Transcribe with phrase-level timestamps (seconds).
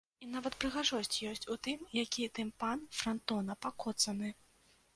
[0.25, 4.37] І нават прыгажосць ёсць у тым, які тымпан франтона пакоцаны!